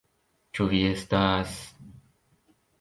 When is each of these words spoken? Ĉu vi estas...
Ĉu 0.59 0.67
vi 0.71 0.79
estas... 0.93 1.55